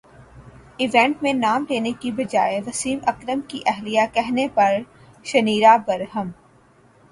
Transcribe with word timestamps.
event 0.77 1.21
میں 1.23 1.33
نام 1.33 1.65
لینے 1.69 1.91
کے 1.99 2.11
بجائے 2.11 2.59
وسیم 2.67 2.99
اکرم 3.07 3.41
کی 3.47 3.61
اہلیہ 3.65 4.01
کہنے 4.13 4.47
پر 4.55 4.77
شنیرا 5.25 5.77
برہم 5.87 6.31